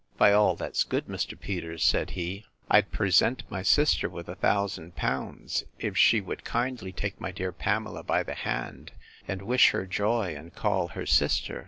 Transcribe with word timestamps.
By 0.17 0.33
all 0.33 0.55
that's 0.55 0.83
good, 0.83 1.05
Mr. 1.05 1.39
Peters, 1.39 1.83
said 1.83 2.09
he, 2.17 2.47
I'd 2.71 2.91
present 2.91 3.43
my 3.51 3.61
sister 3.61 4.09
with 4.09 4.27
a 4.29 4.33
thousand 4.35 4.95
pounds, 4.95 5.63
if 5.77 5.95
she 5.95 6.19
would 6.21 6.43
kindly 6.43 6.91
take 6.91 7.21
my 7.21 7.31
dear 7.31 7.51
Pamela 7.51 8.01
by 8.01 8.23
the 8.23 8.33
hand, 8.33 8.93
and 9.27 9.43
wish 9.43 9.69
her 9.69 9.85
joy, 9.85 10.33
and 10.35 10.55
call 10.55 10.87
her 10.87 11.05
sister! 11.05 11.59